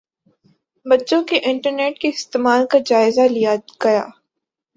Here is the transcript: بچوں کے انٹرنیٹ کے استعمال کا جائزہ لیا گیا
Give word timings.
بچوں 0.85 1.21
کے 1.23 1.39
انٹرنیٹ 1.43 1.99
کے 1.99 2.09
استعمال 2.09 2.65
کا 2.67 2.77
جائزہ 2.85 3.27
لیا 3.29 3.55
گیا 3.83 4.03